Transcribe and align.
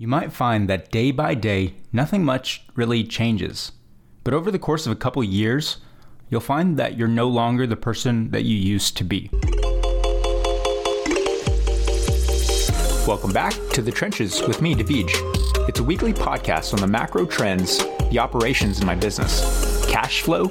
You 0.00 0.08
might 0.08 0.32
find 0.32 0.66
that 0.66 0.90
day 0.90 1.10
by 1.10 1.34
day, 1.34 1.74
nothing 1.92 2.24
much 2.24 2.64
really 2.74 3.04
changes. 3.04 3.72
But 4.24 4.32
over 4.32 4.50
the 4.50 4.58
course 4.58 4.86
of 4.86 4.92
a 4.92 4.96
couple 4.96 5.22
years, 5.22 5.76
you'll 6.30 6.40
find 6.40 6.78
that 6.78 6.96
you're 6.96 7.06
no 7.06 7.28
longer 7.28 7.66
the 7.66 7.76
person 7.76 8.30
that 8.30 8.44
you 8.44 8.56
used 8.56 8.96
to 8.96 9.04
be. 9.04 9.28
Welcome 13.06 13.34
back 13.34 13.52
to 13.74 13.82
The 13.82 13.92
Trenches 13.94 14.40
with 14.40 14.62
me, 14.62 14.74
David. 14.74 15.10
It's 15.68 15.80
a 15.80 15.84
weekly 15.84 16.14
podcast 16.14 16.72
on 16.72 16.80
the 16.80 16.86
macro 16.86 17.26
trends, 17.26 17.84
the 18.10 18.20
operations 18.20 18.80
in 18.80 18.86
my 18.86 18.94
business, 18.94 19.84
cash 19.84 20.22
flow, 20.22 20.44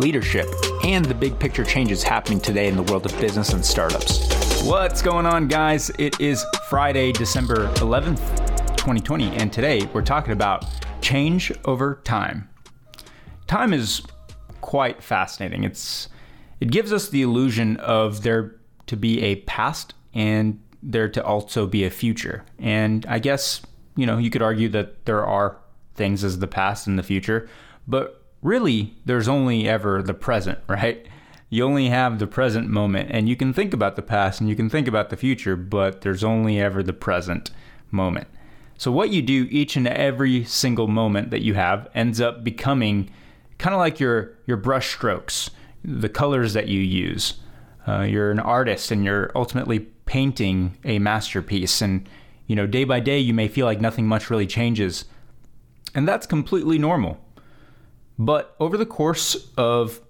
leadership, 0.00 0.46
and 0.84 1.04
the 1.04 1.14
big 1.14 1.38
picture 1.38 1.64
changes 1.64 2.02
happening 2.02 2.40
today 2.40 2.66
in 2.66 2.76
the 2.76 2.82
world 2.84 3.04
of 3.04 3.12
business 3.20 3.52
and 3.52 3.62
startups. 3.62 4.62
What's 4.62 5.02
going 5.02 5.26
on, 5.26 5.48
guys? 5.48 5.90
It 5.98 6.18
is 6.18 6.46
Friday, 6.70 7.12
December 7.12 7.66
11th, 7.74 8.45
2020, 8.86 9.36
and 9.38 9.52
today 9.52 9.84
we're 9.92 10.00
talking 10.00 10.32
about 10.32 10.64
change 11.00 11.50
over 11.64 11.96
time. 12.04 12.48
Time 13.48 13.72
is 13.72 14.00
quite 14.60 15.02
fascinating. 15.02 15.64
It's 15.64 16.08
it 16.60 16.70
gives 16.70 16.92
us 16.92 17.08
the 17.08 17.22
illusion 17.22 17.78
of 17.78 18.22
there 18.22 18.54
to 18.86 18.96
be 18.96 19.24
a 19.24 19.36
past 19.40 19.94
and 20.14 20.62
there 20.84 21.08
to 21.08 21.24
also 21.24 21.66
be 21.66 21.82
a 21.82 21.90
future. 21.90 22.44
And 22.60 23.04
I 23.06 23.18
guess, 23.18 23.60
you 23.96 24.06
know, 24.06 24.18
you 24.18 24.30
could 24.30 24.40
argue 24.40 24.68
that 24.68 25.04
there 25.04 25.26
are 25.26 25.56
things 25.96 26.22
as 26.22 26.38
the 26.38 26.46
past 26.46 26.86
and 26.86 26.96
the 26.96 27.02
future, 27.02 27.48
but 27.88 28.22
really 28.40 28.94
there's 29.04 29.26
only 29.26 29.68
ever 29.68 30.00
the 30.00 30.14
present, 30.14 30.60
right? 30.68 31.04
You 31.50 31.64
only 31.64 31.88
have 31.88 32.20
the 32.20 32.28
present 32.28 32.68
moment 32.68 33.10
and 33.12 33.28
you 33.28 33.34
can 33.34 33.52
think 33.52 33.74
about 33.74 33.96
the 33.96 34.02
past 34.02 34.40
and 34.40 34.48
you 34.48 34.54
can 34.54 34.70
think 34.70 34.86
about 34.86 35.10
the 35.10 35.16
future, 35.16 35.56
but 35.56 36.02
there's 36.02 36.22
only 36.22 36.60
ever 36.60 36.84
the 36.84 36.92
present 36.92 37.50
moment. 37.90 38.28
So, 38.78 38.92
what 38.92 39.10
you 39.10 39.22
do 39.22 39.46
each 39.50 39.76
and 39.76 39.88
every 39.88 40.44
single 40.44 40.86
moment 40.86 41.30
that 41.30 41.42
you 41.42 41.54
have 41.54 41.88
ends 41.94 42.20
up 42.20 42.44
becoming 42.44 43.10
kind 43.58 43.74
of 43.74 43.80
like 43.80 43.98
your, 43.98 44.34
your 44.46 44.56
brush 44.56 44.90
strokes, 44.90 45.50
the 45.82 46.08
colors 46.08 46.52
that 46.52 46.68
you 46.68 46.80
use. 46.80 47.34
Uh, 47.88 48.02
you're 48.02 48.30
an 48.30 48.40
artist 48.40 48.90
and 48.90 49.04
you're 49.04 49.30
ultimately 49.34 49.80
painting 50.06 50.76
a 50.84 50.98
masterpiece. 50.98 51.80
And, 51.80 52.08
you 52.46 52.56
know, 52.56 52.66
day 52.66 52.84
by 52.84 53.00
day, 53.00 53.18
you 53.18 53.32
may 53.32 53.48
feel 53.48 53.64
like 53.64 53.80
nothing 53.80 54.06
much 54.06 54.28
really 54.28 54.46
changes. 54.46 55.06
And 55.94 56.06
that's 56.06 56.26
completely 56.26 56.78
normal. 56.78 57.18
But 58.18 58.56
over 58.60 58.76
the 58.76 58.86
course 58.86 59.50
of 59.56 60.00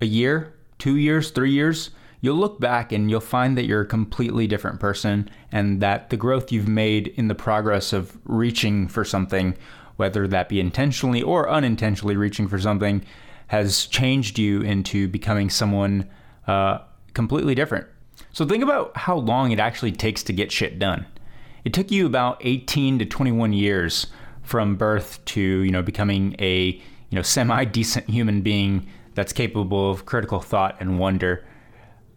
a 0.00 0.06
year, 0.06 0.54
two 0.78 0.96
years, 0.96 1.30
three 1.30 1.52
years, 1.52 1.90
you'll 2.22 2.36
look 2.36 2.58
back 2.58 2.92
and 2.92 3.10
you'll 3.10 3.20
find 3.20 3.58
that 3.58 3.66
you're 3.66 3.82
a 3.82 3.86
completely 3.86 4.46
different 4.46 4.80
person 4.80 5.28
and 5.50 5.82
that 5.82 6.08
the 6.08 6.16
growth 6.16 6.50
you've 6.50 6.68
made 6.68 7.08
in 7.08 7.28
the 7.28 7.34
progress 7.34 7.92
of 7.92 8.16
reaching 8.24 8.88
for 8.88 9.04
something, 9.04 9.54
whether 9.96 10.26
that 10.28 10.48
be 10.48 10.60
intentionally 10.60 11.20
or 11.20 11.50
unintentionally 11.50 12.16
reaching 12.16 12.48
for 12.48 12.58
something, 12.58 13.04
has 13.48 13.86
changed 13.86 14.38
you 14.38 14.62
into 14.62 15.08
becoming 15.08 15.50
someone 15.50 16.08
uh, 16.46 16.78
completely 17.12 17.56
different. 17.56 17.86
So 18.32 18.46
think 18.46 18.62
about 18.62 18.96
how 18.96 19.16
long 19.16 19.50
it 19.50 19.58
actually 19.58 19.92
takes 19.92 20.22
to 20.22 20.32
get 20.32 20.52
shit 20.52 20.78
done. 20.78 21.04
It 21.64 21.74
took 21.74 21.90
you 21.90 22.06
about 22.06 22.38
18 22.40 23.00
to 23.00 23.04
21 23.04 23.52
years 23.52 24.06
from 24.42 24.76
birth 24.76 25.22
to, 25.24 25.40
you 25.40 25.70
know, 25.72 25.82
becoming 25.82 26.36
a, 26.38 26.80
you 27.10 27.16
know, 27.16 27.22
semi 27.22 27.64
decent 27.64 28.08
human 28.08 28.42
being 28.42 28.86
that's 29.14 29.32
capable 29.32 29.90
of 29.90 30.06
critical 30.06 30.40
thought 30.40 30.76
and 30.80 31.00
wonder 31.00 31.44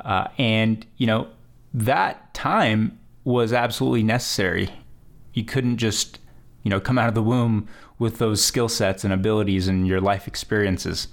uh, 0.00 0.28
and, 0.38 0.86
you 0.96 1.06
know, 1.06 1.28
that 1.72 2.34
time 2.34 2.98
was 3.24 3.52
absolutely 3.52 4.02
necessary. 4.02 4.70
You 5.32 5.44
couldn't 5.44 5.78
just, 5.78 6.18
you 6.62 6.70
know, 6.70 6.80
come 6.80 6.98
out 6.98 7.08
of 7.08 7.14
the 7.14 7.22
womb 7.22 7.68
with 7.98 8.18
those 8.18 8.44
skill 8.44 8.68
sets 8.68 9.04
and 9.04 9.12
abilities 9.12 9.68
and 9.68 9.86
your 9.86 10.00
life 10.00 10.26
experiences. 10.26 11.08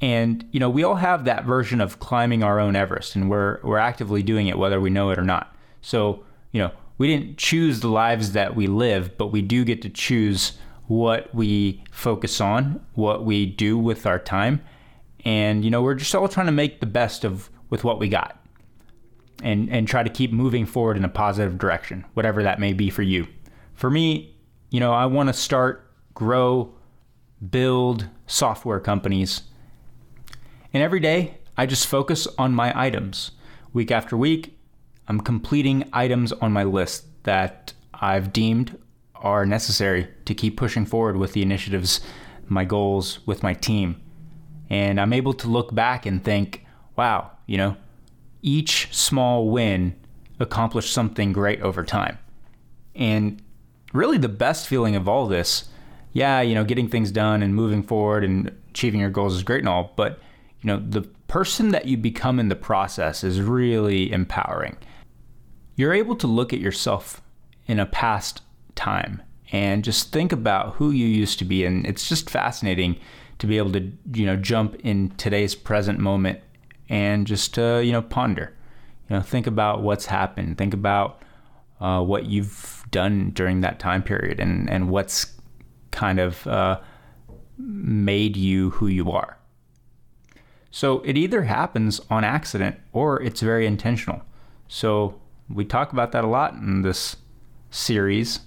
And, 0.00 0.46
you 0.50 0.60
know, 0.60 0.70
we 0.70 0.82
all 0.82 0.96
have 0.96 1.24
that 1.24 1.44
version 1.44 1.80
of 1.80 1.98
climbing 1.98 2.42
our 2.42 2.58
own 2.58 2.74
Everest, 2.74 3.14
and 3.14 3.28
we're, 3.28 3.60
we're 3.62 3.78
actively 3.78 4.22
doing 4.22 4.46
it 4.46 4.58
whether 4.58 4.80
we 4.80 4.88
know 4.90 5.10
it 5.10 5.18
or 5.18 5.24
not. 5.24 5.54
So, 5.82 6.24
you 6.52 6.60
know, 6.60 6.70
we 6.96 7.06
didn't 7.06 7.36
choose 7.36 7.80
the 7.80 7.88
lives 7.88 8.32
that 8.32 8.56
we 8.56 8.66
live, 8.66 9.16
but 9.18 9.26
we 9.28 9.42
do 9.42 9.64
get 9.64 9.82
to 9.82 9.90
choose 9.90 10.52
what 10.86 11.34
we 11.34 11.84
focus 11.90 12.40
on, 12.40 12.84
what 12.94 13.24
we 13.24 13.46
do 13.46 13.78
with 13.78 14.06
our 14.06 14.18
time, 14.18 14.62
and 15.24 15.64
you 15.64 15.70
know 15.70 15.82
we're 15.82 15.94
just 15.94 16.14
all 16.14 16.28
trying 16.28 16.46
to 16.46 16.52
make 16.52 16.80
the 16.80 16.86
best 16.86 17.24
of 17.24 17.50
with 17.68 17.84
what 17.84 17.98
we 17.98 18.08
got. 18.08 18.36
And 19.42 19.70
and 19.70 19.88
try 19.88 20.02
to 20.02 20.10
keep 20.10 20.32
moving 20.32 20.66
forward 20.66 20.96
in 20.96 21.04
a 21.04 21.08
positive 21.08 21.58
direction 21.58 22.04
whatever 22.14 22.42
that 22.42 22.60
may 22.60 22.72
be 22.72 22.90
for 22.90 23.02
you. 23.02 23.26
For 23.74 23.90
me 23.90 24.36
you 24.70 24.80
know 24.80 24.92
i 24.92 25.06
want 25.06 25.28
to 25.28 25.32
start 25.32 25.90
grow 26.14 26.74
build 27.50 28.06
software 28.26 28.80
companies. 28.80 29.42
And 30.72 30.82
every 30.82 31.00
day 31.00 31.38
i 31.56 31.66
just 31.66 31.86
focus 31.86 32.28
on 32.38 32.54
my 32.54 32.78
items. 32.78 33.32
Week 33.72 33.90
after 33.90 34.16
week 34.16 34.58
i'm 35.08 35.20
completing 35.20 35.88
items 35.92 36.32
on 36.32 36.52
my 36.52 36.64
list 36.64 37.04
that 37.24 37.72
i've 37.94 38.32
deemed 38.32 38.78
are 39.14 39.44
necessary 39.44 40.08
to 40.24 40.34
keep 40.34 40.56
pushing 40.56 40.86
forward 40.86 41.16
with 41.16 41.32
the 41.32 41.42
initiatives 41.42 42.00
my 42.48 42.64
goals 42.64 43.20
with 43.26 43.42
my 43.42 43.54
team 43.54 44.00
and 44.70 45.00
I'm 45.00 45.12
able 45.12 45.34
to 45.34 45.48
look 45.48 45.74
back 45.74 46.06
and 46.06 46.24
think, 46.24 46.64
wow, 46.96 47.32
you 47.46 47.58
know, 47.58 47.76
each 48.40 48.88
small 48.94 49.50
win 49.50 49.96
accomplished 50.38 50.92
something 50.92 51.32
great 51.32 51.60
over 51.60 51.84
time. 51.84 52.18
And 52.94 53.42
really, 53.92 54.16
the 54.16 54.28
best 54.28 54.68
feeling 54.68 54.96
of 54.96 55.08
all 55.08 55.26
this, 55.26 55.68
yeah, 56.12 56.40
you 56.40 56.54
know, 56.54 56.64
getting 56.64 56.88
things 56.88 57.10
done 57.10 57.42
and 57.42 57.54
moving 57.54 57.82
forward 57.82 58.24
and 58.24 58.50
achieving 58.70 59.00
your 59.00 59.10
goals 59.10 59.34
is 59.34 59.42
great 59.42 59.60
and 59.60 59.68
all, 59.68 59.92
but, 59.96 60.20
you 60.60 60.68
know, 60.68 60.78
the 60.78 61.02
person 61.28 61.70
that 61.70 61.86
you 61.86 61.96
become 61.96 62.40
in 62.40 62.48
the 62.48 62.56
process 62.56 63.22
is 63.22 63.40
really 63.40 64.10
empowering. 64.12 64.76
You're 65.76 65.92
able 65.92 66.16
to 66.16 66.26
look 66.26 66.52
at 66.52 66.60
yourself 66.60 67.22
in 67.66 67.78
a 67.78 67.86
past 67.86 68.42
time 68.74 69.22
and 69.52 69.84
just 69.84 70.12
think 70.12 70.32
about 70.32 70.74
who 70.74 70.90
you 70.90 71.06
used 71.06 71.38
to 71.38 71.44
be. 71.44 71.64
And 71.64 71.86
it's 71.86 72.08
just 72.08 72.30
fascinating 72.30 72.98
to 73.40 73.46
be 73.46 73.58
able 73.58 73.72
to 73.72 73.92
you 74.14 74.24
know 74.24 74.36
jump 74.36 74.76
in 74.76 75.10
today's 75.16 75.54
present 75.54 75.98
moment 75.98 76.40
and 76.88 77.26
just 77.26 77.58
uh, 77.58 77.78
you 77.78 77.92
know 77.92 78.02
ponder. 78.02 78.54
You 79.08 79.16
know 79.16 79.22
think 79.22 79.46
about 79.46 79.82
what's 79.82 80.06
happened. 80.06 80.56
Think 80.56 80.72
about 80.72 81.22
uh, 81.80 82.02
what 82.02 82.26
you've 82.26 82.84
done 82.90 83.30
during 83.30 83.60
that 83.62 83.78
time 83.78 84.02
period 84.02 84.38
and 84.38 84.70
and 84.70 84.88
what's 84.88 85.34
kind 85.90 86.20
of 86.20 86.46
uh, 86.46 86.80
made 87.58 88.36
you 88.36 88.70
who 88.70 88.86
you 88.86 89.10
are. 89.10 89.38
So 90.70 91.00
it 91.00 91.16
either 91.16 91.42
happens 91.42 92.00
on 92.10 92.22
accident 92.22 92.78
or 92.92 93.20
it's 93.20 93.40
very 93.40 93.66
intentional. 93.66 94.22
So 94.68 95.20
we 95.48 95.64
talk 95.64 95.92
about 95.92 96.12
that 96.12 96.22
a 96.22 96.28
lot 96.28 96.54
in 96.54 96.82
this 96.82 97.16
series 97.70 98.40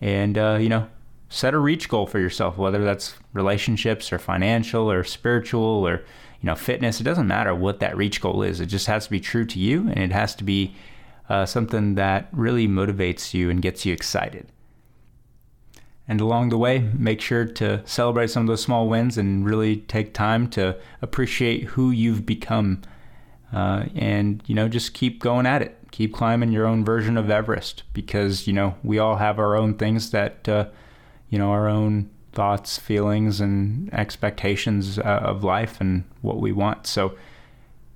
and 0.00 0.36
uh, 0.36 0.58
you 0.60 0.68
know 0.68 0.88
set 1.32 1.54
a 1.54 1.58
reach 1.58 1.88
goal 1.88 2.06
for 2.06 2.18
yourself, 2.18 2.58
whether 2.58 2.84
that's 2.84 3.14
relationships 3.32 4.12
or 4.12 4.18
financial 4.18 4.90
or 4.90 5.02
spiritual 5.02 5.62
or 5.62 6.04
you 6.40 6.46
know 6.46 6.54
fitness. 6.54 7.00
It 7.00 7.04
doesn't 7.04 7.26
matter 7.26 7.54
what 7.54 7.80
that 7.80 7.96
reach 7.96 8.20
goal 8.20 8.42
is. 8.42 8.60
It 8.60 8.66
just 8.66 8.86
has 8.86 9.06
to 9.06 9.10
be 9.10 9.18
true 9.18 9.46
to 9.46 9.58
you, 9.58 9.88
and 9.88 9.98
it 9.98 10.12
has 10.12 10.34
to 10.36 10.44
be 10.44 10.74
uh, 11.30 11.46
something 11.46 11.94
that 11.94 12.28
really 12.32 12.68
motivates 12.68 13.32
you 13.32 13.48
and 13.48 13.62
gets 13.62 13.86
you 13.86 13.94
excited. 13.94 14.46
And 16.06 16.20
along 16.20 16.50
the 16.50 16.58
way, 16.58 16.80
make 16.92 17.22
sure 17.22 17.46
to 17.46 17.80
celebrate 17.86 18.28
some 18.28 18.42
of 18.42 18.48
those 18.48 18.62
small 18.62 18.86
wins 18.86 19.16
and 19.16 19.46
really 19.46 19.76
take 19.76 20.12
time 20.12 20.50
to 20.50 20.78
appreciate 21.00 21.64
who 21.64 21.90
you've 21.90 22.26
become. 22.26 22.82
Uh, 23.54 23.86
and 23.94 24.42
you 24.46 24.54
know, 24.54 24.68
just 24.68 24.92
keep 24.92 25.20
going 25.20 25.46
at 25.46 25.62
it. 25.62 25.78
Keep 25.92 26.12
climbing 26.12 26.52
your 26.52 26.66
own 26.66 26.84
version 26.84 27.16
of 27.16 27.30
Everest 27.30 27.84
because 27.94 28.46
you 28.46 28.52
know 28.52 28.74
we 28.82 28.98
all 28.98 29.16
have 29.16 29.38
our 29.38 29.56
own 29.56 29.74
things 29.74 30.10
that 30.10 30.46
uh, 30.46 30.66
you 31.32 31.38
know 31.38 31.50
our 31.50 31.66
own 31.66 32.10
thoughts, 32.32 32.78
feelings, 32.78 33.40
and 33.40 33.92
expectations 33.92 34.98
uh, 34.98 35.02
of 35.02 35.42
life 35.42 35.80
and 35.80 36.04
what 36.20 36.38
we 36.38 36.52
want. 36.52 36.86
So 36.86 37.16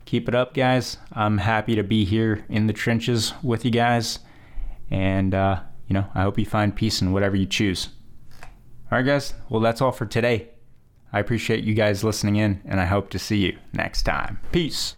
keep 0.07 0.27
it 0.27 0.35
up, 0.35 0.55
guys. 0.55 0.97
I'm 1.13 1.39
happy 1.39 1.75
to 1.77 1.83
be 1.83 2.05
here 2.05 2.45
in 2.49 2.67
the 2.67 2.73
trenches 2.73 3.35
with 3.43 3.65
you 3.65 3.71
guys, 3.71 4.21
and 4.91 5.35
uh, 5.35 5.61
you 5.87 5.95
know 5.95 6.07
I 6.15 6.23
hope 6.23 6.39
you 6.39 6.47
find 6.47 6.75
peace 6.75 7.03
in 7.03 7.13
whatever 7.13 7.37
you 7.37 7.47
choose. 7.47 7.91
All 8.91 8.99
right, 8.99 9.03
guys. 9.03 9.35
Well, 9.51 9.61
that's 9.61 9.83
all 9.83 9.93
for 9.93 10.07
today. 10.07 10.49
I 11.13 11.21
appreciate 11.21 11.63
you 11.63 11.75
guys 11.75 12.03
listening 12.03 12.37
in, 12.37 12.63
and 12.65 12.81
I 12.81 12.87
hope 12.87 13.11
to 13.11 13.19
see 13.19 13.37
you 13.37 13.59
next 13.75 14.05
time. 14.05 14.41
Peace. 14.51 14.95